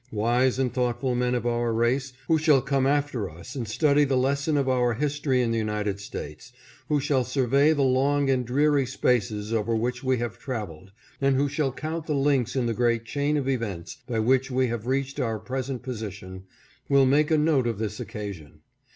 Wise 0.11 0.57
and 0.57 0.73
thoughtful 0.73 1.13
men 1.13 1.35
of 1.35 1.45
our 1.45 1.71
race 1.71 2.11
who 2.27 2.39
shall 2.39 2.59
come 2.63 2.87
after 2.87 3.29
us 3.29 3.53
and 3.55 3.67
study 3.67 4.03
the 4.03 4.17
lesson 4.17 4.57
of 4.57 4.67
our 4.67 4.95
history 4.95 5.43
in 5.43 5.51
the 5.51 5.59
United 5.59 5.99
States, 5.99 6.51
who 6.89 6.99
shall 6.99 7.23
survey 7.23 7.71
the 7.71 7.83
long 7.83 8.27
and 8.27 8.43
dreary 8.43 8.87
spaces 8.87 9.53
over 9.53 9.75
which 9.75 10.03
we 10.03 10.17
have 10.17 10.39
traveled 10.39 10.91
and 11.21 11.35
who 11.35 11.47
shall 11.47 11.71
count 11.71 12.07
the 12.07 12.15
links 12.15 12.55
in 12.55 12.65
the 12.65 12.73
great 12.73 13.05
chain 13.05 13.37
of 13.37 13.47
events 13.47 13.97
by 14.07 14.17
which 14.17 14.49
we 14.49 14.65
have 14.69 14.87
reached 14.87 15.19
our 15.19 15.37
present 15.37 15.83
position, 15.83 16.45
will 16.89 17.05
make 17.05 17.29
a 17.29 17.37
note 17.37 17.67
of 17.67 17.77
this 17.77 17.99
occasion. 17.99 18.61